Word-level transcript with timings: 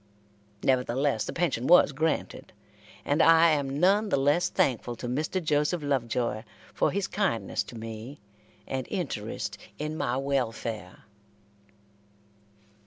Nevertheless 0.63 1.25
the 1.25 1.31
pension 1.33 1.67
was 1.67 1.91
granted, 1.91 2.53
and 3.05 3.21
I 3.21 3.51
am 3.51 3.79
none 3.79 4.09
the 4.09 4.17
less 4.17 4.49
thankful 4.49 4.95
to 4.95 5.07
Mr. 5.07 5.39
Joseph 5.43 5.83
Lovejoy 5.83 6.41
for 6.73 6.89
his 6.89 7.05
kindness 7.05 7.61
to 7.65 7.77
me, 7.77 8.19
and 8.65 8.87
interest 8.89 9.59
in 9.77 9.95
my 9.95 10.17
welfare. 10.17 11.03